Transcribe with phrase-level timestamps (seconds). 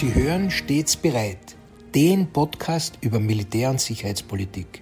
[0.00, 1.58] Sie hören stets bereit,
[1.94, 4.80] den Podcast über Militär- und Sicherheitspolitik.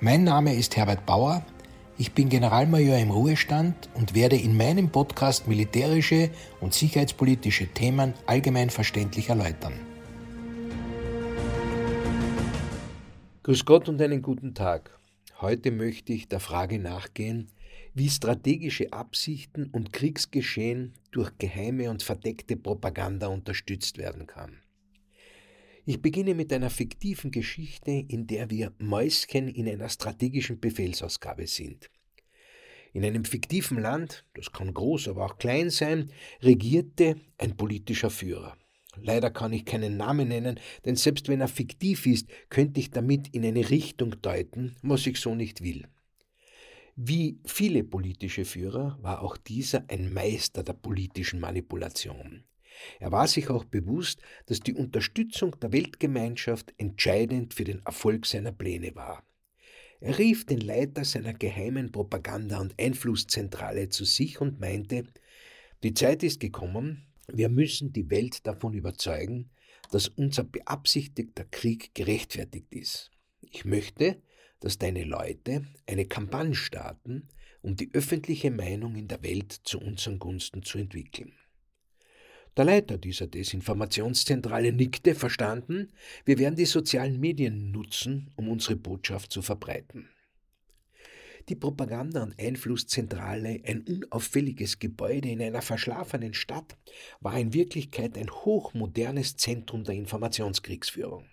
[0.00, 1.46] Mein Name ist Herbert Bauer,
[1.98, 8.70] ich bin Generalmajor im Ruhestand und werde in meinem Podcast militärische und sicherheitspolitische Themen allgemein
[8.70, 9.74] verständlich erläutern.
[13.44, 14.98] Grüß Gott und einen guten Tag.
[15.40, 17.52] Heute möchte ich der Frage nachgehen,
[17.94, 24.60] wie strategische Absichten und Kriegsgeschehen durch geheime und verdeckte Propaganda unterstützt werden kann.
[25.86, 31.90] Ich beginne mit einer fiktiven Geschichte, in der wir Mäuschen in einer strategischen Befehlsausgabe sind.
[32.92, 36.10] In einem fiktiven Land, das kann groß, aber auch klein sein,
[36.42, 38.56] regierte ein politischer Führer.
[39.00, 43.28] Leider kann ich keinen Namen nennen, denn selbst wenn er fiktiv ist, könnte ich damit
[43.28, 45.86] in eine Richtung deuten, was ich so nicht will.
[47.02, 52.44] Wie viele politische Führer war auch dieser ein Meister der politischen Manipulation.
[52.98, 58.52] Er war sich auch bewusst, dass die Unterstützung der Weltgemeinschaft entscheidend für den Erfolg seiner
[58.52, 59.24] Pläne war.
[60.00, 65.04] Er rief den Leiter seiner geheimen Propaganda- und Einflusszentrale zu sich und meinte,
[65.82, 69.48] die Zeit ist gekommen, wir müssen die Welt davon überzeugen,
[69.90, 73.10] dass unser beabsichtigter Krieg gerechtfertigt ist.
[73.40, 74.20] Ich möchte,
[74.60, 77.28] dass deine Leute eine Kampagne starten,
[77.62, 81.32] um die öffentliche Meinung in der Welt zu unseren Gunsten zu entwickeln.
[82.56, 85.88] Der Leiter dieser Desinformationszentrale nickte, verstanden,
[86.24, 90.08] wir werden die sozialen Medien nutzen, um unsere Botschaft zu verbreiten.
[91.48, 96.76] Die Propaganda- und Einflusszentrale, ein unauffälliges Gebäude in einer verschlafenen Stadt,
[97.20, 101.24] war in Wirklichkeit ein hochmodernes Zentrum der Informationskriegsführung.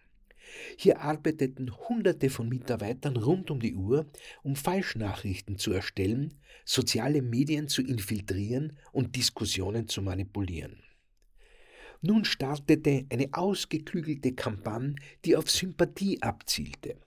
[0.77, 4.05] Hier arbeiteten Hunderte von Mitarbeitern rund um die Uhr,
[4.43, 6.33] um Falschnachrichten zu erstellen,
[6.65, 10.83] soziale Medien zu infiltrieren und Diskussionen zu manipulieren.
[12.01, 16.97] Nun startete eine ausgeklügelte Kampagne, die auf Sympathie abzielte.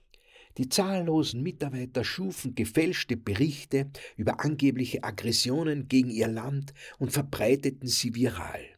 [0.57, 8.13] Die zahllosen Mitarbeiter schufen gefälschte Berichte über angebliche Aggressionen gegen ihr Land und verbreiteten sie
[8.15, 8.70] viral.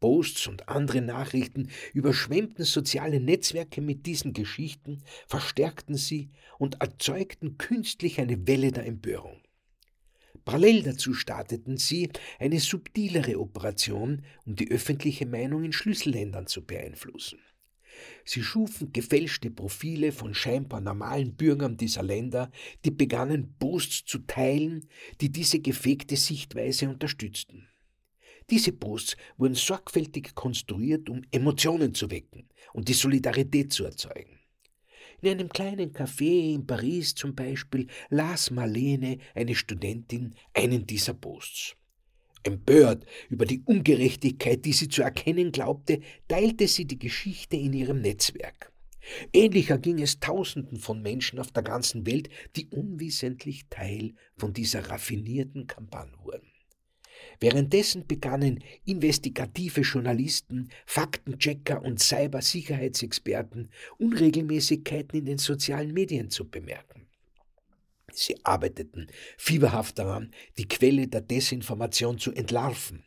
[0.00, 8.20] Posts und andere Nachrichten überschwemmten soziale Netzwerke mit diesen Geschichten, verstärkten sie und erzeugten künstlich
[8.20, 9.40] eine Welle der Empörung.
[10.44, 17.38] Parallel dazu starteten sie eine subtilere Operation, um die öffentliche Meinung in Schlüsselländern zu beeinflussen.
[18.24, 22.50] Sie schufen gefälschte Profile von scheinbar normalen Bürgern dieser Länder,
[22.84, 24.88] die begannen Posts zu teilen,
[25.20, 27.68] die diese gefegte Sichtweise unterstützten.
[28.50, 34.38] Diese Posts wurden sorgfältig konstruiert, um Emotionen zu wecken und die Solidarität zu erzeugen.
[35.22, 41.76] In einem kleinen Café in Paris zum Beispiel las Marlene, eine Studentin, einen dieser Posts.
[42.42, 48.02] Empört über die Ungerechtigkeit, die sie zu erkennen glaubte, teilte sie die Geschichte in ihrem
[48.02, 48.70] Netzwerk.
[49.32, 54.90] Ähnlicher ging es Tausenden von Menschen auf der ganzen Welt, die unwissentlich Teil von dieser
[54.90, 56.53] raffinierten Kampagne wurden.
[57.40, 67.06] Währenddessen begannen investigative Journalisten, Faktenchecker und Cybersicherheitsexperten Unregelmäßigkeiten in den sozialen Medien zu bemerken.
[68.12, 73.04] Sie arbeiteten fieberhaft daran, die Quelle der Desinformation zu entlarven.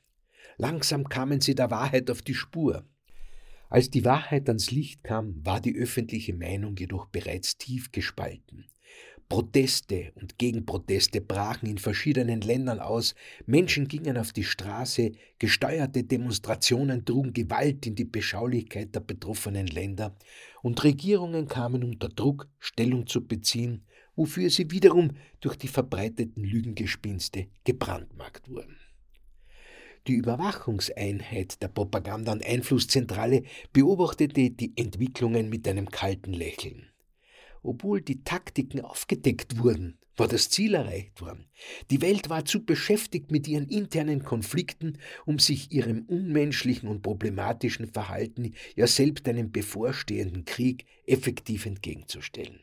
[0.58, 2.86] Langsam kamen sie der Wahrheit auf die Spur.
[3.70, 8.66] Als die Wahrheit ans Licht kam, war die öffentliche Meinung jedoch bereits tief gespalten.
[9.30, 13.14] Proteste und Gegenproteste brachen in verschiedenen Ländern aus,
[13.46, 20.16] Menschen gingen auf die Straße, gesteuerte Demonstrationen trugen Gewalt in die Beschaulichkeit der betroffenen Länder,
[20.62, 23.86] und Regierungen kamen unter Druck, Stellung zu beziehen,
[24.16, 28.78] wofür sie wiederum durch die verbreiteten Lügengespinste gebrandmarkt wurden.
[30.08, 36.88] Die Überwachungseinheit der Propaganda- und Einflusszentrale beobachtete die Entwicklungen mit einem kalten Lächeln.
[37.68, 41.50] Obwohl die Taktiken aufgedeckt wurden, war das Ziel erreicht worden.
[41.92, 47.88] Die Welt war zu beschäftigt mit ihren internen Konflikten, um sich ihrem unmenschlichen und problematischen
[47.88, 52.62] Verhalten ja selbst einem bevorstehenden Krieg effektiv entgegenzustellen.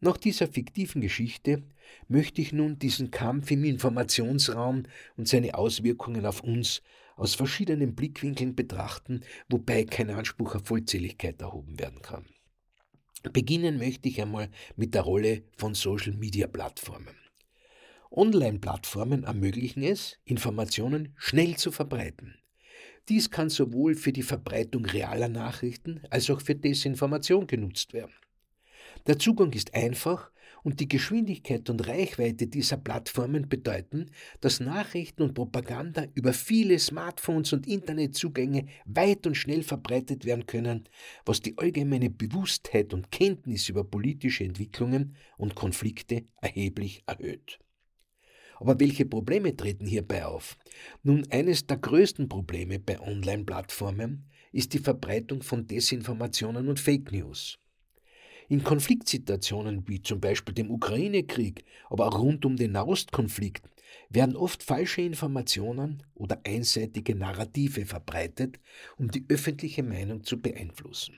[0.00, 1.62] Nach dieser fiktiven Geschichte
[2.08, 4.84] möchte ich nun diesen Kampf im Informationsraum
[5.18, 6.80] und seine Auswirkungen auf uns
[7.16, 9.20] aus verschiedenen Blickwinkeln betrachten,
[9.50, 12.24] wobei kein Anspruch auf Vollzähligkeit erhoben werden kann.
[13.22, 17.14] Beginnen möchte ich einmal mit der Rolle von Social-Media-Plattformen.
[18.10, 22.34] Online-Plattformen ermöglichen es, Informationen schnell zu verbreiten.
[23.08, 28.14] Dies kann sowohl für die Verbreitung realer Nachrichten als auch für Desinformation genutzt werden.
[29.06, 30.30] Der Zugang ist einfach
[30.62, 34.06] und die Geschwindigkeit und Reichweite dieser Plattformen bedeuten,
[34.40, 40.88] dass Nachrichten und Propaganda über viele Smartphones und Internetzugänge weit und schnell verbreitet werden können,
[41.24, 47.58] was die allgemeine Bewusstheit und Kenntnis über politische Entwicklungen und Konflikte erheblich erhöht.
[48.56, 50.58] Aber welche Probleme treten hierbei auf?
[51.02, 57.58] Nun, eines der größten Probleme bei Online-Plattformen ist die Verbreitung von Desinformationen und Fake News.
[58.50, 63.62] In Konfliktsituationen wie zum Beispiel dem Ukraine-Krieg, aber auch rund um den Nahostkonflikt
[64.08, 68.58] werden oft falsche Informationen oder einseitige Narrative verbreitet,
[68.96, 71.14] um die öffentliche Meinung zu beeinflussen.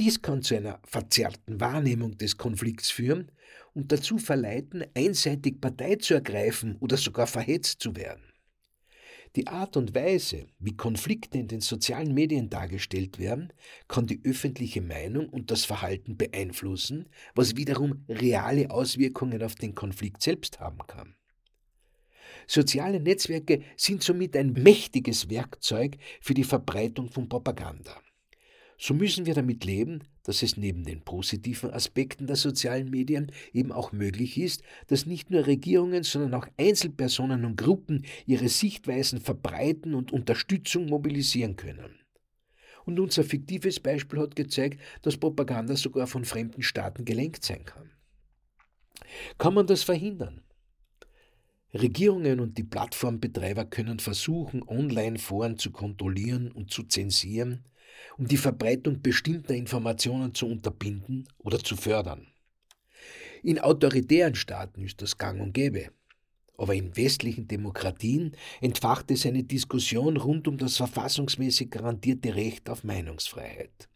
[0.00, 3.30] Dies kann zu einer verzerrten Wahrnehmung des Konflikts führen
[3.74, 8.27] und dazu verleiten, einseitig Partei zu ergreifen oder sogar verhetzt zu werden.
[9.36, 13.52] Die Art und Weise, wie Konflikte in den sozialen Medien dargestellt werden,
[13.86, 20.22] kann die öffentliche Meinung und das Verhalten beeinflussen, was wiederum reale Auswirkungen auf den Konflikt
[20.22, 21.14] selbst haben kann.
[22.46, 28.00] Soziale Netzwerke sind somit ein mächtiges Werkzeug für die Verbreitung von Propaganda.
[28.78, 33.72] So müssen wir damit leben, dass es neben den positiven Aspekten der sozialen Medien eben
[33.72, 39.94] auch möglich ist, dass nicht nur Regierungen, sondern auch Einzelpersonen und Gruppen ihre Sichtweisen verbreiten
[39.94, 41.98] und Unterstützung mobilisieren können.
[42.84, 47.90] Und unser fiktives Beispiel hat gezeigt, dass Propaganda sogar von fremden Staaten gelenkt sein kann.
[49.38, 50.42] Kann man das verhindern?
[51.72, 57.64] Regierungen und die Plattformbetreiber können versuchen, Online-Foren zu kontrollieren und zu zensieren,
[58.16, 62.26] um die Verbreitung bestimmter Informationen zu unterbinden oder zu fördern.
[63.42, 65.90] In autoritären Staaten ist das gang und gäbe.
[66.56, 72.82] Aber in westlichen Demokratien entfacht es eine Diskussion rund um das verfassungsmäßig garantierte Recht auf
[72.82, 73.88] Meinungsfreiheit.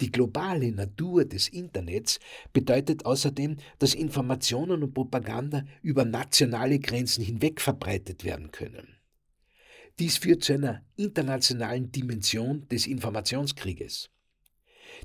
[0.00, 2.20] Die globale Natur des Internets
[2.52, 8.97] bedeutet außerdem, dass Informationen und Propaganda über nationale Grenzen hinweg verbreitet werden können.
[9.98, 14.10] Dies führt zu einer internationalen Dimension des Informationskrieges.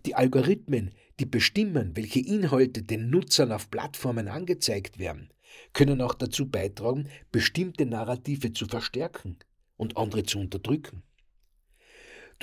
[0.05, 5.31] Die Algorithmen, die bestimmen, welche Inhalte den Nutzern auf Plattformen angezeigt werden,
[5.73, 9.37] können auch dazu beitragen, bestimmte Narrative zu verstärken
[9.77, 11.03] und andere zu unterdrücken.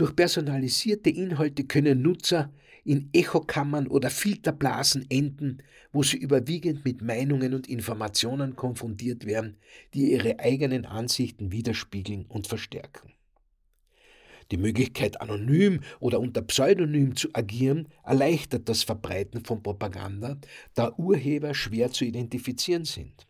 [0.00, 2.50] Durch personalisierte Inhalte können Nutzer
[2.84, 5.58] in Echokammern oder Filterblasen enden,
[5.92, 9.58] wo sie überwiegend mit Meinungen und Informationen konfrontiert werden,
[9.92, 13.12] die ihre eigenen Ansichten widerspiegeln und verstärken.
[14.50, 20.38] Die Möglichkeit, anonym oder unter Pseudonym zu agieren, erleichtert das Verbreiten von Propaganda,
[20.72, 23.26] da Urheber schwer zu identifizieren sind.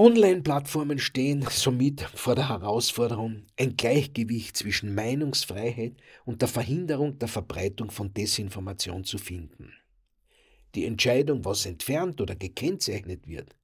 [0.00, 7.90] Online-Plattformen stehen somit vor der Herausforderung, ein Gleichgewicht zwischen Meinungsfreiheit und der Verhinderung der Verbreitung
[7.90, 9.72] von Desinformation zu finden.
[10.76, 13.56] Die Entscheidung, was entfernt oder gekennzeichnet wird,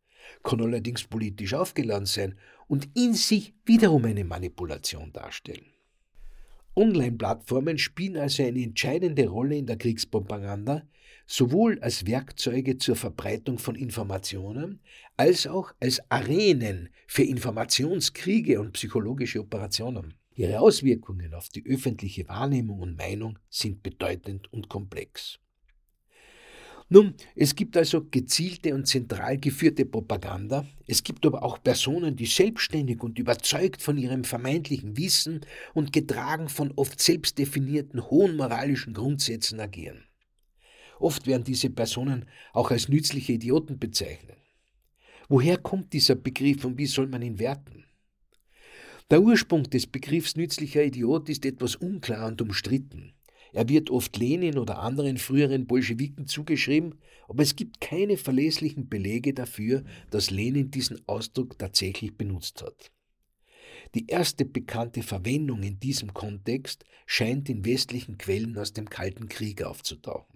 [0.43, 2.35] kann allerdings politisch aufgeladen sein
[2.67, 5.71] und in sich wiederum eine Manipulation darstellen.
[6.75, 10.83] Online-Plattformen spielen also eine entscheidende Rolle in der Kriegspropaganda,
[11.27, 14.81] sowohl als Werkzeuge zur Verbreitung von Informationen
[15.17, 20.15] als auch als Arenen für Informationskriege und psychologische Operationen.
[20.37, 25.39] Ihre Auswirkungen auf die öffentliche Wahrnehmung und Meinung sind bedeutend und komplex.
[26.91, 32.27] Nun, es gibt also gezielte und zentral geführte Propaganda, es gibt aber auch Personen, die
[32.27, 35.41] selbstständig und überzeugt von ihrem vermeintlichen Wissen
[35.73, 40.05] und getragen von oft selbstdefinierten hohen moralischen Grundsätzen agieren.
[41.05, 44.39] Oft werden diese Personen auch als nützliche Idioten bezeichnet.
[45.29, 47.85] Woher kommt dieser Begriff und wie soll man ihn werten?
[49.11, 53.13] Der Ursprung des Begriffs nützlicher Idiot ist etwas unklar und umstritten.
[53.53, 56.95] Er wird oft Lenin oder anderen früheren Bolschewiken zugeschrieben,
[57.29, 62.91] aber es gibt keine verlässlichen Belege dafür, dass Lenin diesen Ausdruck tatsächlich benutzt hat.
[63.95, 69.63] Die erste bekannte Verwendung in diesem Kontext scheint in westlichen Quellen aus dem Kalten Krieg
[69.63, 70.34] aufzutauchen.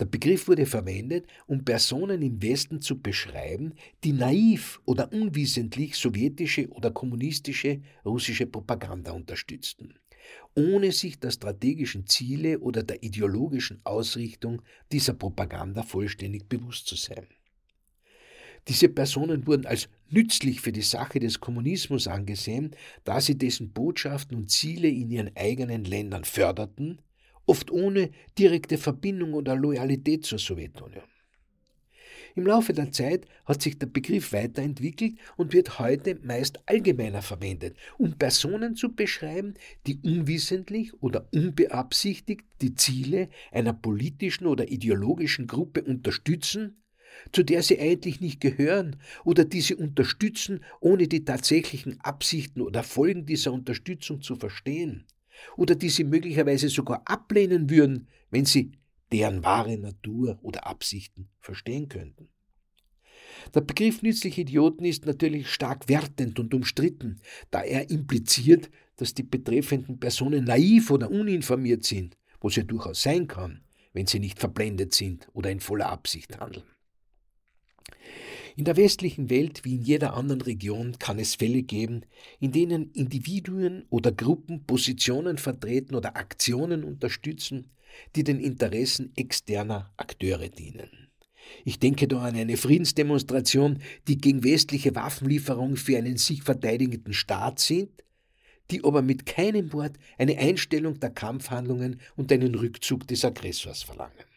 [0.00, 6.68] Der Begriff wurde verwendet, um Personen im Westen zu beschreiben, die naiv oder unwissentlich sowjetische
[6.70, 9.94] oder kommunistische russische Propaganda unterstützten,
[10.54, 17.26] ohne sich der strategischen Ziele oder der ideologischen Ausrichtung dieser Propaganda vollständig bewusst zu sein.
[18.68, 24.36] Diese Personen wurden als nützlich für die Sache des Kommunismus angesehen, da sie dessen Botschaften
[24.36, 27.00] und Ziele in ihren eigenen Ländern förderten
[27.46, 31.04] oft ohne direkte Verbindung oder Loyalität zur Sowjetunion.
[32.34, 37.76] Im Laufe der Zeit hat sich der Begriff weiterentwickelt und wird heute meist allgemeiner verwendet,
[37.98, 39.54] um Personen zu beschreiben,
[39.86, 46.82] die unwissentlich oder unbeabsichtigt die Ziele einer politischen oder ideologischen Gruppe unterstützen,
[47.32, 52.82] zu der sie eigentlich nicht gehören oder die sie unterstützen, ohne die tatsächlichen Absichten oder
[52.82, 55.04] Folgen dieser Unterstützung zu verstehen
[55.56, 58.72] oder die sie möglicherweise sogar ablehnen würden, wenn sie
[59.12, 62.28] deren wahre Natur oder Absichten verstehen könnten.
[63.54, 67.20] Der Begriff nützliche Idioten ist natürlich stark wertend und umstritten,
[67.50, 73.26] da er impliziert, dass die betreffenden Personen naiv oder uninformiert sind, was ja durchaus sein
[73.26, 76.64] kann, wenn sie nicht verblendet sind oder in voller Absicht handeln.
[78.56, 82.02] In der westlichen Welt wie in jeder anderen Region kann es Fälle geben,
[82.38, 87.70] in denen Individuen oder Gruppen Positionen vertreten oder Aktionen unterstützen,
[88.14, 90.88] die den Interessen externer Akteure dienen.
[91.64, 97.58] Ich denke da an eine Friedensdemonstration, die gegen westliche Waffenlieferung für einen sich verteidigenden Staat
[97.58, 97.90] sind,
[98.70, 104.31] die aber mit keinem Wort eine Einstellung der Kampfhandlungen und einen Rückzug des Aggressors verlangen.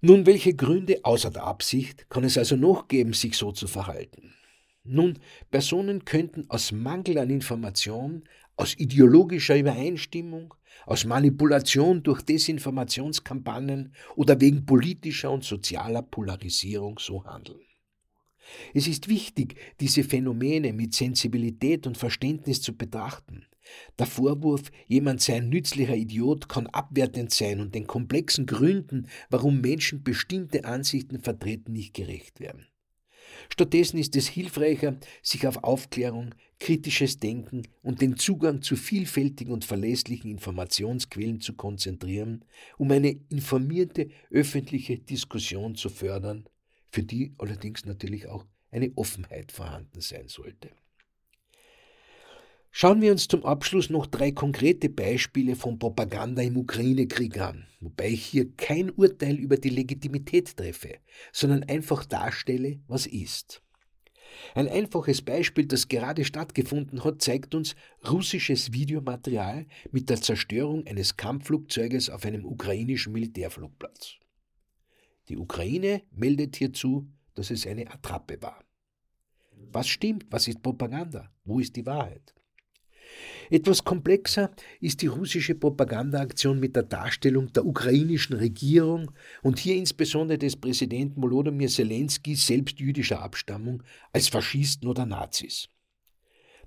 [0.00, 4.32] Nun, welche Gründe außer der Absicht kann es also noch geben, sich so zu verhalten?
[4.84, 5.18] Nun,
[5.50, 8.22] Personen könnten aus Mangel an Information,
[8.56, 10.54] aus ideologischer Übereinstimmung,
[10.86, 17.60] aus Manipulation durch Desinformationskampagnen oder wegen politischer und sozialer Polarisierung so handeln.
[18.74, 23.46] Es ist wichtig, diese Phänomene mit Sensibilität und Verständnis zu betrachten.
[23.98, 29.60] Der Vorwurf, jemand sei ein nützlicher Idiot, kann abwertend sein und den komplexen Gründen, warum
[29.60, 32.66] Menschen bestimmte Ansichten vertreten, nicht gerecht werden.
[33.50, 39.64] Stattdessen ist es hilfreicher, sich auf Aufklärung, kritisches Denken und den Zugang zu vielfältigen und
[39.64, 42.44] verlässlichen Informationsquellen zu konzentrieren,
[42.78, 46.48] um eine informierte öffentliche Diskussion zu fördern,
[46.90, 50.70] für die allerdings natürlich auch eine Offenheit vorhanden sein sollte.
[52.70, 58.10] Schauen wir uns zum Abschluss noch drei konkrete Beispiele von Propaganda im Ukraine-Krieg an, wobei
[58.10, 60.98] ich hier kein Urteil über die Legitimität treffe,
[61.32, 63.62] sondern einfach darstelle, was ist.
[64.54, 67.74] Ein einfaches Beispiel, das gerade stattgefunden hat, zeigt uns
[68.08, 74.18] russisches Videomaterial mit der Zerstörung eines Kampfflugzeuges auf einem ukrainischen Militärflugplatz.
[75.28, 78.64] Die Ukraine meldet hierzu, dass es eine Attrappe war.
[79.70, 80.26] Was stimmt?
[80.30, 81.30] Was ist Propaganda?
[81.44, 82.34] Wo ist die Wahrheit?
[83.50, 89.10] Etwas komplexer ist die russische Propagandaaktion mit der Darstellung der ukrainischen Regierung
[89.42, 93.82] und hier insbesondere des Präsidenten Volodymyr Zelensky selbst jüdischer Abstammung
[94.12, 95.68] als Faschisten oder Nazis.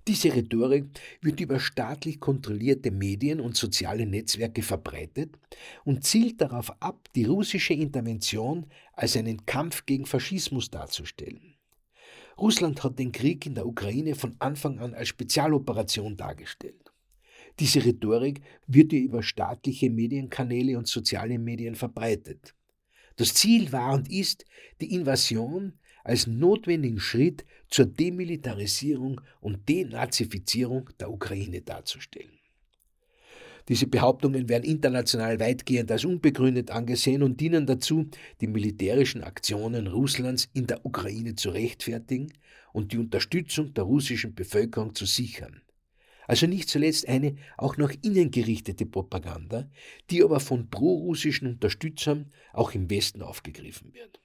[0.08, 0.86] Diese Rhetorik
[1.22, 5.38] wird über staatlich kontrollierte Medien und soziale Netzwerke verbreitet
[5.86, 11.56] und zielt darauf ab, die russische Intervention als einen Kampf gegen Faschismus darzustellen.
[12.38, 16.92] Russland hat den Krieg in der Ukraine von Anfang an als Spezialoperation dargestellt.
[17.60, 22.56] Diese Rhetorik wird über staatliche Medienkanäle und soziale Medien verbreitet.
[23.18, 24.46] Das Ziel war und ist,
[24.80, 32.42] die Invasion als notwendigen Schritt zur Demilitarisierung und Denazifizierung der Ukraine darzustellen.
[33.68, 38.10] Diese Behauptungen werden international weitgehend als unbegründet angesehen und dienen dazu,
[38.42, 42.34] die militärischen Aktionen Russlands in der Ukraine zu rechtfertigen
[42.74, 45.62] und die Unterstützung der russischen Bevölkerung zu sichern.
[46.28, 49.70] Also nicht zuletzt eine auch nach innen gerichtete Propaganda,
[50.10, 54.20] die aber von prorussischen Unterstützern auch im Westen aufgegriffen wird.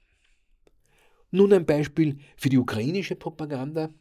[1.37, 3.91] Nun ein Beispiel für die ukrainische Propaganda,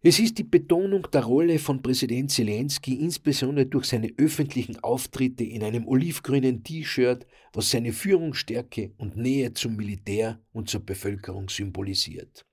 [0.00, 5.62] es ist die Betonung der Rolle von Präsident Zelensky insbesondere durch seine öffentlichen Auftritte in
[5.62, 12.46] einem olivgrünen T-Shirt, was seine Führungsstärke und Nähe zum Militär und zur Bevölkerung symbolisiert.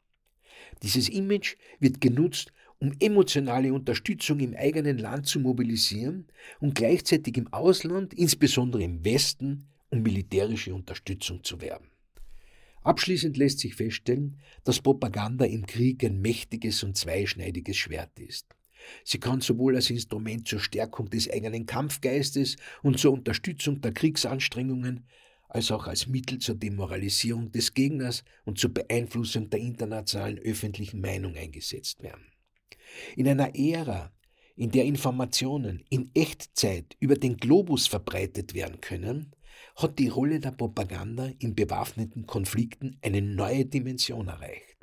[0.83, 6.27] Dieses Image wird genutzt, um emotionale Unterstützung im eigenen Land zu mobilisieren
[6.59, 11.94] und gleichzeitig im Ausland, insbesondere im Westen, um militärische Unterstützung zu werben.
[12.85, 18.45] Abschließend lässt sich feststellen, dass Propaganda im Krieg ein mächtiges und zweischneidiges Schwert ist.
[19.03, 25.07] Sie kann sowohl als Instrument zur Stärkung des eigenen Kampfgeistes und zur Unterstützung der Kriegsanstrengungen,
[25.49, 31.35] als auch als Mittel zur Demoralisierung des Gegners und zur Beeinflussung der internationalen öffentlichen Meinung
[31.35, 32.27] eingesetzt werden.
[33.15, 34.13] In einer Ära,
[34.55, 39.31] in der Informationen in Echtzeit über den Globus verbreitet werden können,
[39.75, 44.75] hat die Rolle der Propaganda in bewaffneten Konflikten eine neue Dimension erreicht.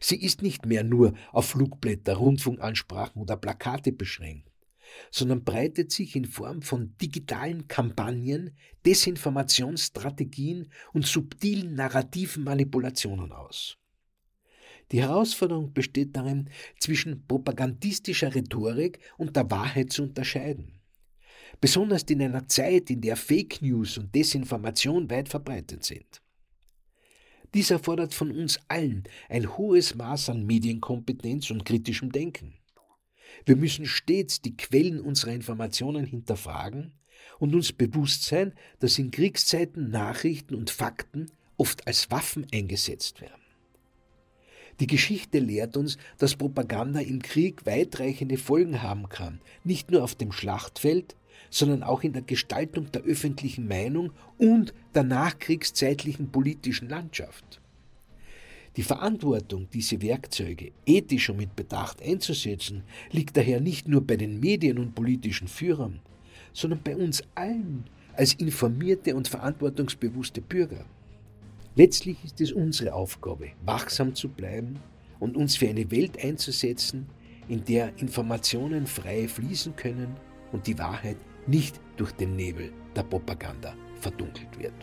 [0.00, 4.50] Sie ist nicht mehr nur auf Flugblätter, Rundfunkansprachen oder Plakate beschränkt,
[5.10, 8.56] sondern breitet sich in Form von digitalen Kampagnen,
[8.86, 13.78] Desinformationsstrategien und subtilen narrativen Manipulationen aus.
[14.90, 16.48] Die Herausforderung besteht darin,
[16.80, 20.77] zwischen propagandistischer Rhetorik und der Wahrheit zu unterscheiden.
[21.60, 26.22] Besonders in einer Zeit, in der Fake News und Desinformation weit verbreitet sind.
[27.54, 32.54] Dies erfordert von uns allen ein hohes Maß an Medienkompetenz und kritischem Denken.
[33.46, 36.92] Wir müssen stets die Quellen unserer Informationen hinterfragen
[37.38, 43.42] und uns bewusst sein, dass in Kriegszeiten Nachrichten und Fakten oft als Waffen eingesetzt werden.
[44.80, 50.14] Die Geschichte lehrt uns, dass Propaganda im Krieg weitreichende Folgen haben kann, nicht nur auf
[50.14, 51.16] dem Schlachtfeld,
[51.50, 57.60] sondern auch in der Gestaltung der öffentlichen Meinung und der nachkriegszeitlichen politischen Landschaft.
[58.76, 64.38] Die Verantwortung, diese Werkzeuge ethisch und mit Bedacht einzusetzen, liegt daher nicht nur bei den
[64.38, 66.00] Medien und politischen Führern,
[66.52, 70.84] sondern bei uns allen als informierte und verantwortungsbewusste Bürger.
[71.74, 74.80] Letztlich ist es unsere Aufgabe, wachsam zu bleiben
[75.20, 77.06] und uns für eine Welt einzusetzen,
[77.48, 80.16] in der Informationen frei fließen können
[80.52, 81.16] und die Wahrheit
[81.48, 84.74] nicht durch den Nebel der Propaganda verdunkelt wird.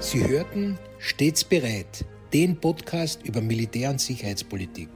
[0.00, 4.88] Sie hörten Stets bereit, den Podcast über Militär- und Sicherheitspolitik.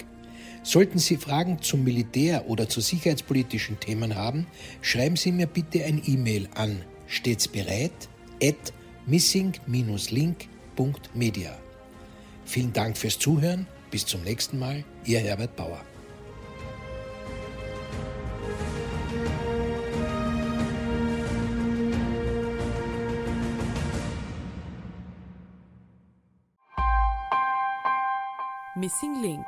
[0.63, 4.47] Sollten Sie Fragen zum Militär oder zu sicherheitspolitischen Themen haben,
[4.81, 8.09] schreiben Sie mir bitte ein E-Mail an stets bereit
[8.43, 8.73] at
[9.07, 11.59] missing-link.media.
[12.45, 13.67] Vielen Dank fürs Zuhören.
[13.91, 14.85] Bis zum nächsten Mal.
[15.05, 15.81] Ihr Herbert Bauer.
[28.75, 29.47] Missing Link